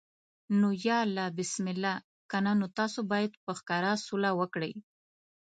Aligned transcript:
نو 0.59 0.67
یا 0.87 0.97
الله 1.05 1.27
بسم 1.37 1.65
الله، 1.73 1.95
کنه 2.31 2.51
نو 2.59 2.65
تاسو 2.79 2.99
باید 3.11 3.31
په 3.45 3.51
ښکاره 3.59 3.91
سوله 4.07 4.31
وکړئ. 4.39 4.73